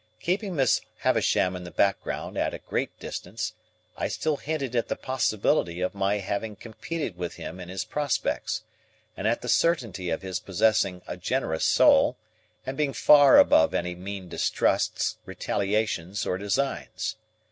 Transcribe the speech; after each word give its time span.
Keeping 0.19 0.55
Miss 0.55 0.81
Havisham 1.01 1.55
in 1.55 1.63
the 1.63 1.69
background 1.69 2.35
at 2.35 2.55
a 2.55 2.65
great 2.65 2.97
distance, 2.99 3.53
I 3.95 4.07
still 4.07 4.37
hinted 4.37 4.75
at 4.75 4.87
the 4.87 4.95
possibility 4.95 5.79
of 5.79 5.93
my 5.93 6.17
having 6.17 6.55
competed 6.55 7.17
with 7.19 7.35
him 7.35 7.59
in 7.59 7.69
his 7.69 7.85
prospects, 7.85 8.63
and 9.15 9.27
at 9.27 9.43
the 9.43 9.47
certainty 9.47 10.09
of 10.09 10.23
his 10.23 10.39
possessing 10.39 11.03
a 11.05 11.17
generous 11.17 11.65
soul, 11.65 12.17
and 12.65 12.75
being 12.75 12.93
far 12.93 13.37
above 13.37 13.75
any 13.75 13.93
mean 13.93 14.27
distrusts, 14.27 15.17
retaliations, 15.27 16.25
or 16.25 16.39
designs. 16.39 17.15